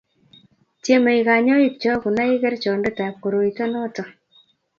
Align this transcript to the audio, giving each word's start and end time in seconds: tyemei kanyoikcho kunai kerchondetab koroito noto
tyemei 0.81 1.21
kanyoikcho 1.27 1.91
kunai 2.03 2.33
kerchondetab 2.41 3.13
koroito 3.23 3.63
noto 3.73 4.03